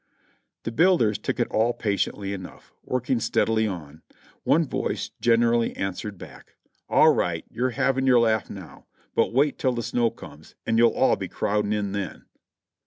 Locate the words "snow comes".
9.83-10.55